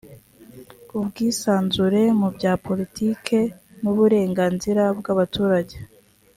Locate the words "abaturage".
5.13-5.77